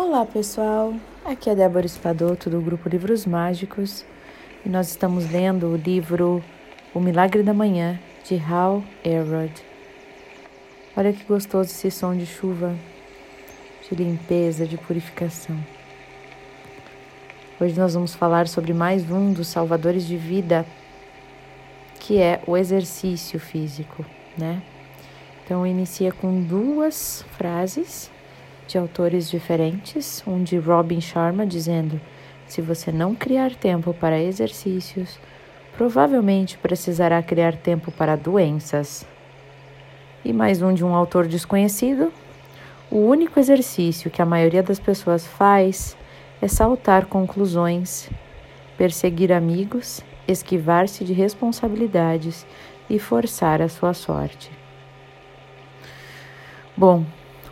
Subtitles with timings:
[0.00, 0.94] Olá pessoal,
[1.24, 4.06] aqui é Débora Espadoto do grupo Livros Mágicos
[4.64, 6.40] e nós estamos lendo o livro
[6.94, 9.52] O Milagre da Manhã de Hal Elrod.
[10.96, 12.76] Olha que gostoso esse som de chuva,
[13.88, 15.58] de limpeza, de purificação.
[17.60, 20.64] Hoje nós vamos falar sobre mais um dos salvadores de vida,
[21.98, 24.06] que é o exercício físico,
[24.38, 24.62] né?
[25.44, 28.12] Então inicia com duas frases
[28.68, 31.98] de autores diferentes, um de Robin Sharma dizendo:
[32.46, 35.18] se você não criar tempo para exercícios,
[35.76, 39.06] provavelmente precisará criar tempo para doenças.
[40.24, 42.12] E mais um de um autor desconhecido:
[42.90, 45.96] o único exercício que a maioria das pessoas faz
[46.42, 48.10] é saltar conclusões,
[48.76, 52.46] perseguir amigos, esquivar-se de responsabilidades
[52.88, 54.50] e forçar a sua sorte.
[56.76, 57.04] Bom,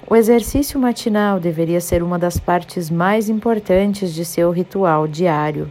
[0.09, 5.71] o exercício matinal deveria ser uma das partes mais importantes de seu ritual diário.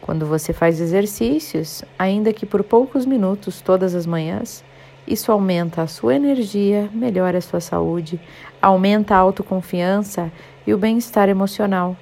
[0.00, 4.64] Quando você faz exercícios, ainda que por poucos minutos todas as manhãs,
[5.08, 8.20] isso aumenta a sua energia, melhora a sua saúde,
[8.62, 10.30] aumenta a autoconfiança
[10.64, 11.96] e o bem-estar emocional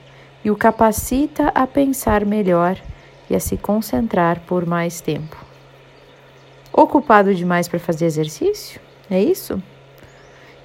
[0.44, 2.76] e o capacita a pensar melhor
[3.30, 5.36] e a se concentrar por mais tempo.
[6.70, 8.78] Ocupado demais para fazer exercício?
[9.10, 9.62] É isso?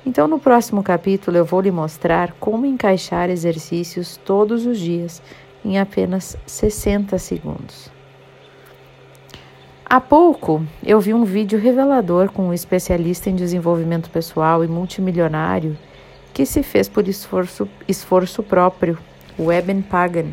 [0.08, 5.22] Então, no próximo capítulo, eu vou lhe mostrar como encaixar exercícios todos os dias
[5.66, 7.91] em apenas 60 segundos.
[9.86, 15.77] Há pouco eu vi um vídeo revelador com um especialista em desenvolvimento pessoal e multimilionário
[16.33, 18.98] que se fez por esforço, esforço próprio,
[19.37, 20.27] o Eben Pagan,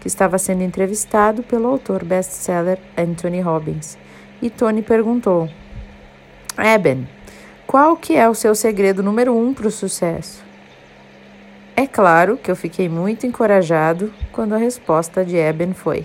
[0.00, 3.98] que estava sendo entrevistado pelo autor best-seller Anthony Robbins.
[4.40, 5.46] E Tony perguntou:
[6.58, 7.06] Eben,
[7.70, 10.42] qual que é o seu segredo número um para o sucesso?
[11.76, 16.04] É claro que eu fiquei muito encorajado quando a resposta de Eben foi: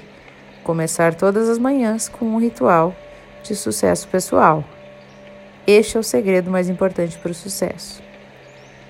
[0.63, 2.95] começar todas as manhãs com um ritual
[3.41, 4.63] de sucesso pessoal.
[5.65, 7.99] Este é o segredo mais importante para o sucesso.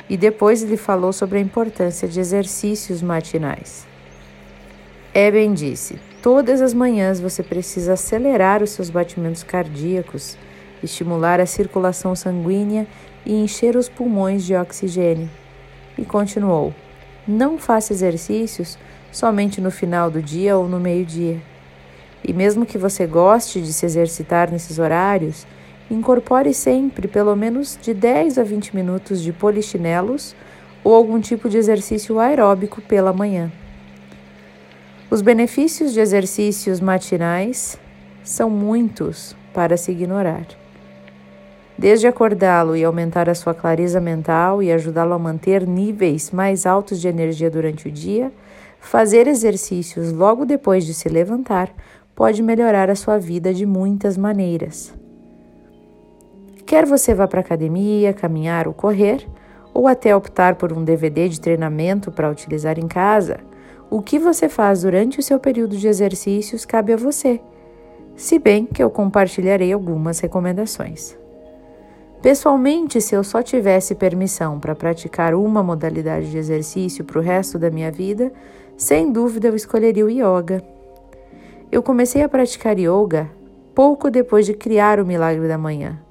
[0.10, 3.88] E depois ele falou sobre a importância de exercícios matinais.
[5.14, 10.38] Eben disse: todas as manhãs você precisa acelerar os seus batimentos cardíacos
[10.86, 12.88] estimular a circulação sanguínea
[13.26, 15.30] e encher os pulmões de oxigênio.
[15.98, 16.74] E continuou:
[17.28, 18.78] Não faça exercícios
[19.12, 21.42] somente no final do dia ou no meio-dia.
[22.24, 25.46] E mesmo que você goste de se exercitar nesses horários,
[25.90, 30.36] incorpore sempre pelo menos de 10 a 20 minutos de polichinelos
[30.84, 33.52] ou algum tipo de exercício aeróbico pela manhã.
[35.10, 37.80] Os benefícios de exercícios matinais
[38.24, 40.46] são muitos para se ignorar.
[41.78, 47.02] Desde acordá-lo e aumentar a sua clareza mental e ajudá-lo a manter níveis mais altos
[47.02, 48.32] de energia durante o dia,
[48.80, 51.70] fazer exercícios logo depois de se levantar
[52.16, 54.94] pode melhorar a sua vida de muitas maneiras.
[56.66, 59.28] Quer você vá para a academia, caminhar ou correr,
[59.74, 63.42] ou até optar por um DVD de treinamento para utilizar em casa,
[63.90, 67.42] o que você faz durante o seu período de exercícios cabe a você,
[68.16, 71.25] se bem que eu compartilharei algumas recomendações.
[72.26, 77.60] Pessoalmente, se eu só tivesse permissão para praticar uma modalidade de exercício para o resto
[77.60, 78.34] da minha vida,
[78.76, 80.64] sem dúvida eu escolheria o yoga.
[81.72, 83.30] Eu comecei a praticar yoga
[83.76, 86.02] pouco depois de criar o Milagre da Manhã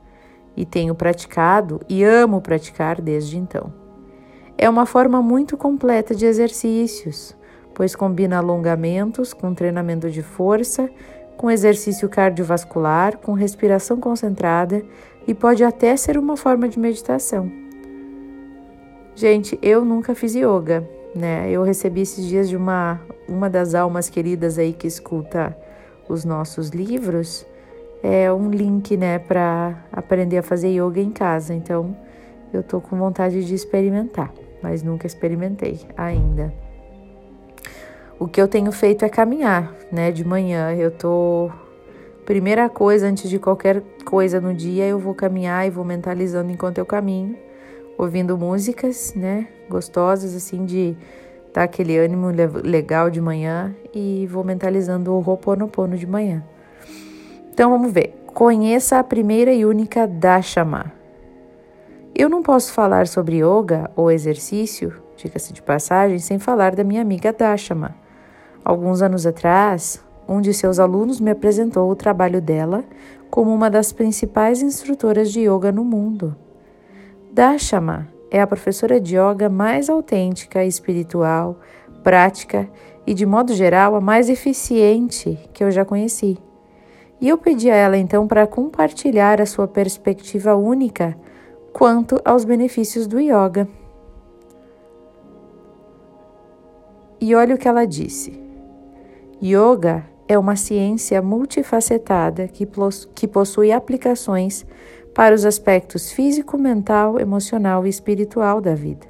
[0.57, 3.75] e tenho praticado e amo praticar desde então.
[4.57, 7.37] É uma forma muito completa de exercícios,
[7.75, 10.89] pois combina alongamentos com treinamento de força,
[11.37, 14.85] com exercício cardiovascular, com respiração concentrada
[15.27, 17.51] e pode até ser uma forma de meditação.
[19.15, 21.49] Gente, eu nunca fiz yoga, né?
[21.51, 25.57] Eu recebi esses dias de uma uma das almas queridas aí que escuta
[26.09, 27.47] os nossos livros,
[28.03, 31.55] é um link, né, para aprender a fazer yoga em casa.
[31.55, 31.97] Então,
[32.53, 34.33] eu tô com vontade de experimentar,
[34.63, 36.53] mas nunca experimentei ainda.
[38.19, 40.13] O que eu tenho feito é caminhar, né?
[40.13, 41.51] De manhã eu tô
[42.25, 46.79] Primeira coisa, antes de qualquer coisa no dia, eu vou caminhar e vou mentalizando enquanto
[46.79, 47.37] eu caminho,
[47.99, 50.97] ouvindo músicas, né, gostosas, assim, de
[51.53, 52.29] dar aquele ânimo
[52.65, 56.43] legal de manhã e vou mentalizando o Ho'oponopono de manhã.
[57.53, 58.15] Então vamos ver.
[58.27, 60.93] Conheça a primeira e única Dashama.
[62.15, 67.03] Eu não posso falar sobre yoga ou exercício, diga-se de passagem, sem falar da minha
[67.03, 67.95] amiga Dashama.
[68.65, 72.85] Alguns anos atrás, um de seus alunos me apresentou o trabalho dela
[73.31, 76.37] como uma das principais instrutoras de yoga no mundo.
[77.33, 81.59] Dashama é a professora de yoga mais autêntica, espiritual,
[82.03, 82.69] prática
[83.07, 86.39] e, de modo geral, a mais eficiente que eu já conheci.
[87.21, 91.17] E eu pedi a ela então para compartilhar a sua perspectiva única
[91.73, 93.69] quanto aos benefícios do yoga.
[97.21, 98.39] E olha o que ela disse.
[99.43, 102.67] Yoga é uma ciência multifacetada que,
[103.27, 104.65] possui aplicações
[105.15, 109.07] para os aspectos físico, mental, emocional e espiritual da vida.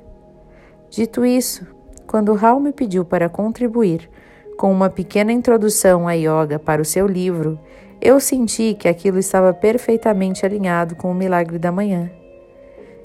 [0.91, 1.67] Dito isso,
[2.07, 4.09] quando Hal me pediu para contribuir
[4.57, 7.59] com uma pequena introdução a yoga para o seu livro,
[8.01, 12.11] eu senti que aquilo estava perfeitamente alinhado com o milagre da manhã.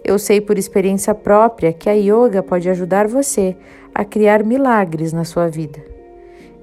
[0.04, 3.56] Eu sei por experiência própria que a yoga pode ajudar você
[3.94, 5.99] a criar milagres na sua vida.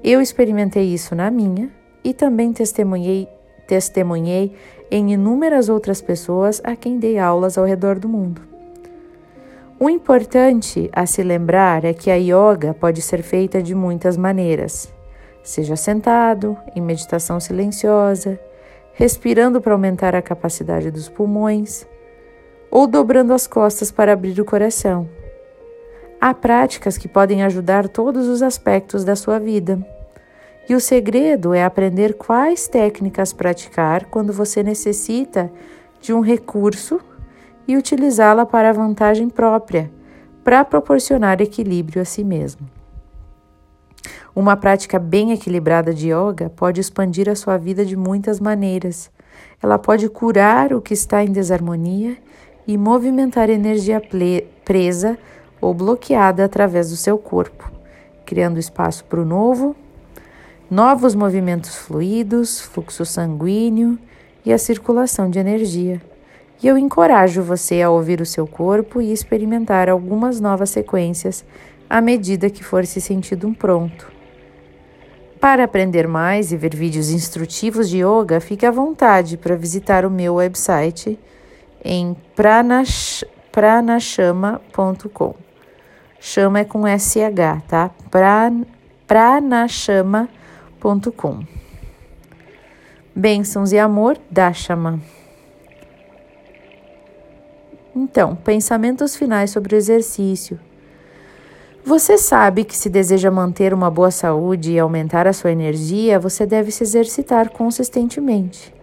[0.03, 1.69] Eu experimentei isso na minha
[2.03, 3.27] e também testemunhei,
[3.67, 4.53] testemunhei
[4.89, 8.41] em inúmeras outras pessoas a quem dei aulas ao redor do mundo.
[9.79, 14.91] O importante a se lembrar é que a yoga pode ser feita de muitas maneiras,
[15.43, 18.39] seja sentado, em meditação silenciosa,
[18.93, 21.85] respirando para aumentar a capacidade dos pulmões,
[22.71, 25.07] ou dobrando as costas para abrir o coração.
[26.19, 29.79] Há práticas que podem ajudar todos os aspectos da sua vida.
[30.67, 35.51] E o segredo é aprender quais técnicas praticar quando você necessita
[36.01, 36.99] de um recurso
[37.67, 39.91] e utilizá-la para vantagem própria,
[40.43, 42.67] para proporcionar equilíbrio a si mesmo.
[44.35, 49.11] Uma prática bem equilibrada de yoga pode expandir a sua vida de muitas maneiras.
[49.61, 52.17] Ela pode curar o que está em desarmonia
[52.67, 54.01] e movimentar energia
[54.65, 55.17] presa
[55.59, 57.71] ou bloqueada através do seu corpo,
[58.25, 59.75] criando espaço para o novo,
[60.69, 63.97] novos movimentos fluidos, fluxo sanguíneo
[64.45, 66.01] e a circulação de energia.
[66.61, 71.45] E eu encorajo você a ouvir o seu corpo e experimentar algumas novas sequências
[71.89, 74.11] à medida que for se sentindo pronto.
[75.39, 80.09] Para aprender mais e ver vídeos instrutivos de yoga, fique à vontade para visitar o
[80.09, 81.19] meu website
[81.85, 85.46] em pranash, pranashama.com.
[86.19, 87.91] Chama é com SH, tá?
[88.09, 88.51] Pra,
[89.05, 91.43] pranachama.com.
[93.15, 94.99] Bênçãos e amor da chama.
[97.95, 100.59] Então, pensamentos finais sobre o exercício.
[101.83, 106.45] Você sabe que se deseja manter uma boa saúde e aumentar a sua energia, você
[106.45, 108.73] deve se exercitar consistentemente.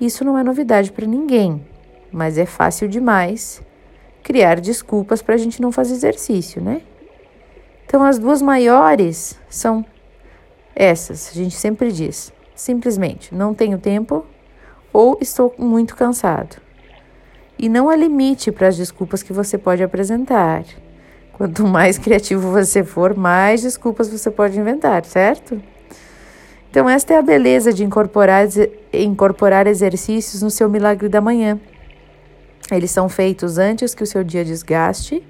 [0.00, 1.64] Isso não é novidade para ninguém,
[2.10, 3.62] mas é fácil demais
[4.26, 6.82] criar desculpas para a gente não fazer exercício, né?
[7.86, 9.84] Então, as duas maiores são
[10.74, 12.32] essas, a gente sempre diz.
[12.52, 14.26] Simplesmente, não tenho tempo
[14.92, 16.56] ou estou muito cansado.
[17.56, 20.64] E não há limite para as desculpas que você pode apresentar.
[21.34, 25.62] Quanto mais criativo você for, mais desculpas você pode inventar, certo?
[26.68, 28.48] Então, esta é a beleza de incorporar,
[28.92, 31.60] incorporar exercícios no seu milagre da manhã.
[32.70, 35.22] Eles são feitos antes que o seu dia desgaste,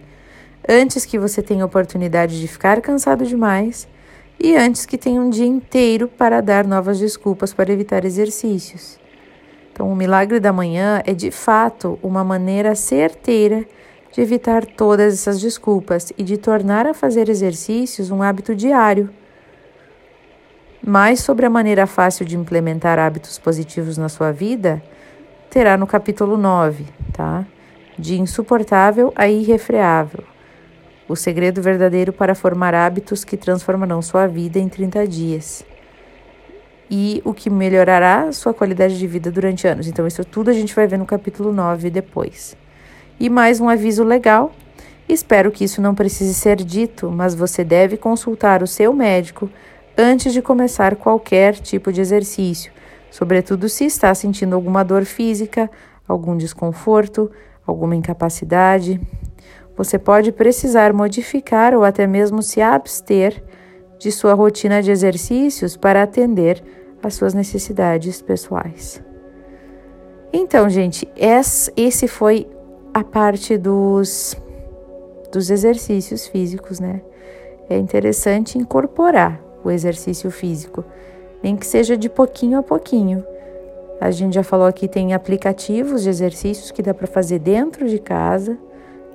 [0.68, 3.86] antes que você tenha oportunidade de ficar cansado demais
[4.38, 8.98] e antes que tenha um dia inteiro para dar novas desculpas para evitar exercícios.
[9.72, 13.66] Então, o milagre da manhã é de fato uma maneira certeira
[14.10, 19.10] de evitar todas essas desculpas e de tornar a fazer exercícios um hábito diário.
[20.82, 24.82] Mais sobre a maneira fácil de implementar hábitos positivos na sua vida,
[25.50, 27.46] terá no capítulo 9, tá?
[27.98, 30.24] De insuportável a irrefreável.
[31.08, 35.64] O segredo verdadeiro para formar hábitos que transformarão sua vida em 30 dias.
[36.90, 39.86] E o que melhorará sua qualidade de vida durante anos.
[39.86, 42.56] Então, isso tudo a gente vai ver no capítulo 9 depois.
[43.18, 44.52] E mais um aviso legal.
[45.08, 49.48] Espero que isso não precise ser dito, mas você deve consultar o seu médico
[49.96, 52.75] antes de começar qualquer tipo de exercício
[53.16, 55.70] sobretudo se está sentindo alguma dor física,
[56.06, 57.30] algum desconforto,
[57.66, 59.00] alguma incapacidade.
[59.74, 63.42] Você pode precisar modificar ou até mesmo se abster
[63.98, 66.62] de sua rotina de exercícios para atender
[67.02, 69.02] às suas necessidades pessoais.
[70.30, 72.46] Então, gente, esse foi
[72.92, 74.36] a parte dos,
[75.32, 77.00] dos exercícios físicos, né?
[77.66, 80.84] É interessante incorporar o exercício físico
[81.42, 83.24] nem que seja de pouquinho a pouquinho.
[84.00, 87.98] A gente já falou aqui, tem aplicativos de exercícios que dá para fazer dentro de
[87.98, 88.58] casa,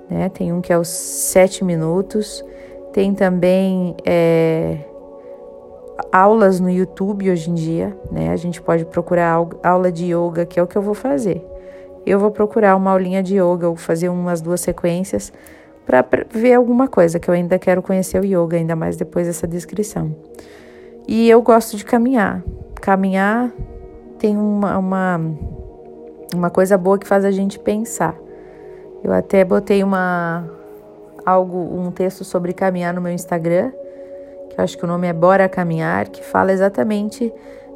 [0.10, 0.28] né?
[0.30, 2.44] Tem um que é os sete minutos,
[2.92, 4.80] tem também é,
[6.12, 8.30] aulas no YouTube hoje em dia, né?
[8.30, 11.46] A gente pode procurar aula de yoga, que é o que eu vou fazer.
[12.06, 15.32] Eu vou procurar uma aulinha de yoga ou fazer umas duas sequências
[15.86, 19.48] para ver alguma coisa, que eu ainda quero conhecer o yoga, ainda mais depois dessa
[19.48, 20.16] descrição.
[21.08, 22.44] E eu gosto de caminhar.
[22.76, 23.52] Caminhar
[24.18, 25.22] tem uma, uma,
[26.34, 28.16] uma coisa boa que faz a gente pensar.
[29.04, 30.48] Eu até botei uma
[31.26, 33.72] algo um texto sobre caminhar no meu Instagram,
[34.50, 37.32] que eu acho que o nome é Bora Caminhar, que fala exatamente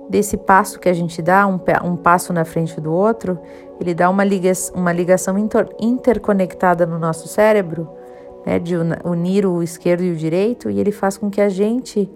[0.10, 3.39] desse passo que a gente dá, um, um passo na frente do outro,
[3.79, 7.89] ele dá uma, liga, uma ligação inter, interconectada no nosso cérebro,
[8.46, 12.10] né, de unir o esquerdo e o direito, e ele faz com que a gente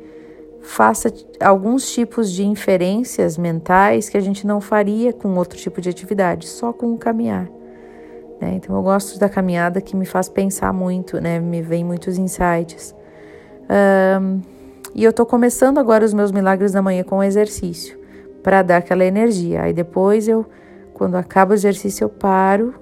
[0.61, 5.89] faça alguns tipos de inferências mentais que a gente não faria com outro tipo de
[5.89, 7.49] atividade, só com o caminhar.
[8.39, 8.55] Né?
[8.55, 11.39] Então eu gosto da caminhada que me faz pensar muito, né?
[11.39, 12.95] me vem muitos insights.
[13.69, 14.41] Um,
[14.95, 17.97] e eu estou começando agora os meus milagres da manhã com exercício,
[18.41, 19.63] para dar aquela energia.
[19.63, 20.45] Aí depois eu,
[20.93, 22.73] quando acaba o exercício, eu paro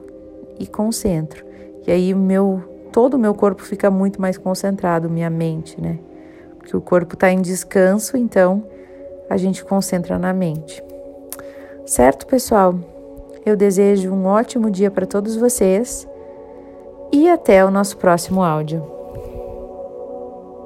[0.60, 1.46] e concentro.
[1.86, 6.00] E aí meu, todo o meu corpo fica muito mais concentrado, minha mente, né?
[6.68, 8.62] Porque o corpo está em descanso, então
[9.30, 10.84] a gente concentra na mente.
[11.86, 12.76] Certo, pessoal?
[13.46, 16.06] Eu desejo um ótimo dia para todos vocês
[17.10, 18.97] e até o nosso próximo áudio.